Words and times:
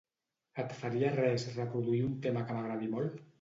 Et 0.61 0.71
faria 0.79 1.11
res 1.17 1.45
reproduir 1.59 2.01
un 2.07 2.17
tema 2.25 2.45
que 2.49 2.57
m'agradi 2.59 2.91
molt? 2.97 3.23